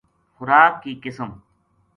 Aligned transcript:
خوراک 0.35 0.73
کی 0.83 0.93
قسم 1.03 1.29